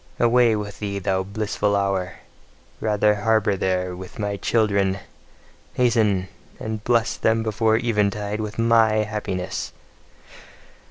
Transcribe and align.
Away 0.19 0.55
with 0.55 0.79
thee, 0.79 0.97
thou 0.97 1.21
blissful 1.21 1.75
hour! 1.75 2.13
Rather 2.79 3.13
harbour 3.13 3.55
there 3.55 3.95
with 3.95 4.17
my 4.17 4.35
children! 4.35 4.97
Hasten! 5.75 6.27
and 6.59 6.83
bless 6.83 7.15
them 7.15 7.43
before 7.43 7.77
eventide 7.77 8.41
with 8.41 8.57
MY 8.57 8.93
happiness! 9.03 9.73